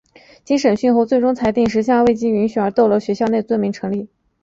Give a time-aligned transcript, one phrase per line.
[0.43, 4.09] 经审讯后最终裁定十项未经准许而逗留在学校内罪名成立。